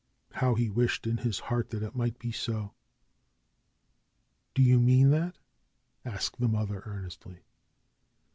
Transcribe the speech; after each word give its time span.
How 0.31 0.55
he 0.55 0.67
wished 0.67 1.05
in 1.05 1.17
his 1.17 1.37
heart 1.37 1.69
that 1.69 1.83
it 1.83 1.95
might 1.95 2.17
be 2.17 2.31
so! 2.31 2.73
'^Do 4.55 4.63
you 4.63 4.79
mean 4.79 5.11
that?" 5.11 5.37
asked 6.03 6.39
the 6.39 6.47
mother 6.47 6.81
earnestly. 6.87 7.43